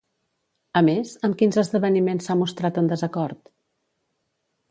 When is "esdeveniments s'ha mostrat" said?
1.63-2.81